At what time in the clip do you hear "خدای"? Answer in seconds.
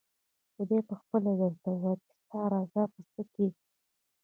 0.55-0.81